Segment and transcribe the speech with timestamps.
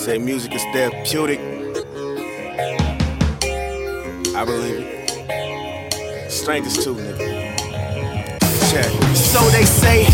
[0.00, 1.38] Say music is therapeutic.
[4.34, 6.30] I believe it.
[6.32, 7.20] Strangers too, nigga.
[8.72, 8.88] Check.
[9.14, 10.04] So they say,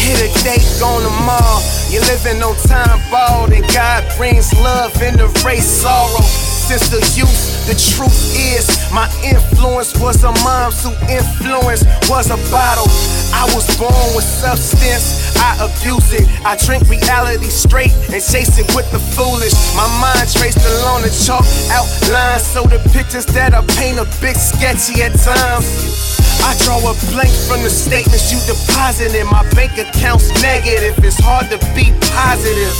[0.00, 1.60] hit a date on the mall.
[1.90, 6.22] You're living on time ball, and God brings love in the race sorrow.
[6.22, 8.64] Since the youth, the truth is,
[8.94, 12.88] my influence was a mom's who influence was a bottle.
[13.34, 16.22] I was born with substance, I abuse it.
[16.46, 19.52] I drink reality straight and chase it with the foolish.
[19.74, 21.42] My mind traced along the chalk
[21.74, 25.66] outline, so the pictures that I paint a bit sketchy at times.
[26.46, 30.94] I draw a blank from the statements you deposit in my bank account's negative.
[31.02, 32.74] It's hard to be positive.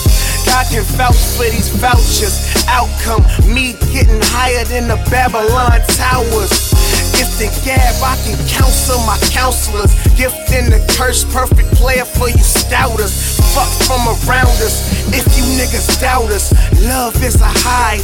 [0.46, 2.38] God can vouch for these vouchers.
[2.68, 6.73] Outcome, me getting higher than the Babylon towers.
[7.14, 9.95] Gift and gab, I can counsel my counselors.
[10.16, 13.38] Gift and the curse, perfect player for you stouters.
[13.54, 16.50] Fuck from around us, if you niggas doubt us.
[16.82, 18.02] Love is a high,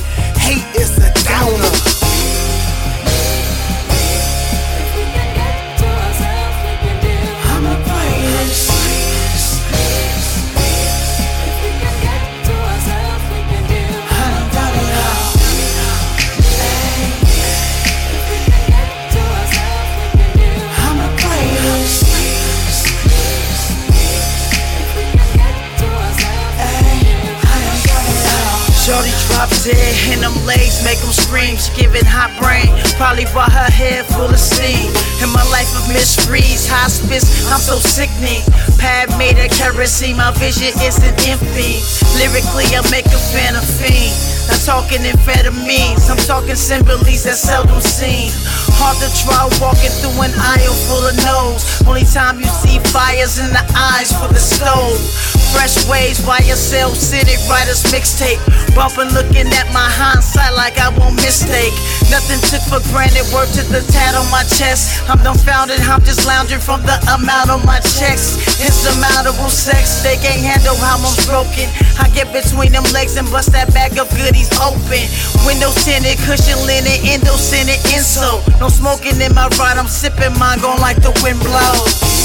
[29.41, 31.57] Drop dead in them legs, make them scream.
[31.57, 32.69] She giving hot brain,
[33.01, 34.93] probably brought her head full of steam.
[35.25, 38.45] In my life of mysteries, hospice, I'm so sickening.
[38.77, 41.81] Pad made a kerosene, my vision isn't empty.
[42.21, 44.13] Lyrically, I make a fan of fiend.
[44.53, 48.29] I'm talking amphetamines, I'm talking symbols that seldom seen.
[48.77, 51.65] Hard to try walking through an aisle full of nose.
[51.89, 55.01] Only time you see fires in the eyes for the stove.
[55.51, 58.39] Fresh waves by yourself, city writers mixtape.
[58.75, 61.75] Bumping, looking at my hindsight like I won't mistake.
[62.07, 65.03] Nothing took for granted, word to the tat on my chest.
[65.11, 68.39] I'm dumbfounded, I'm just lounging from the amount of my checks.
[68.63, 71.67] Insurmountable sex, they can't handle how I'm broken.
[71.99, 75.03] I get between them legs and bust that bag of goodies open.
[75.43, 78.47] Windows tinted, cushion linen, endo scented insult.
[78.63, 82.20] No smoking in my ride, I'm sipping mine, going like the wind blows.